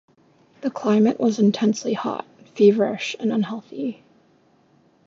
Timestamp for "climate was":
0.71-1.37